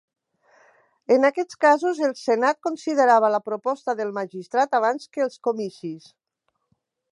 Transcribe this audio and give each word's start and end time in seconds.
En 1.15 1.27
aquests 1.27 1.59
casos, 1.65 1.99
el 2.07 2.15
Senat 2.21 2.59
considerava 2.69 3.31
la 3.35 3.41
proposta 3.51 3.97
del 4.01 4.15
magistrat 4.19 4.75
abans 4.81 5.07
que 5.13 5.25
els 5.29 5.39
Comicis. 5.49 6.13